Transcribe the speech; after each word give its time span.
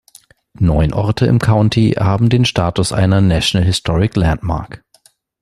Neun 0.57 0.93
Orte 0.93 1.27
im 1.27 1.37
County 1.37 1.91
haben 1.91 2.29
den 2.29 2.43
Status 2.45 2.91
einer 2.91 3.21
National 3.21 3.67
Historic 3.67 4.15
Landmark. 4.15 4.83